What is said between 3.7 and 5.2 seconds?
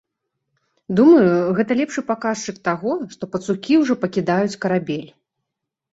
ўжо пакідаюць карабель.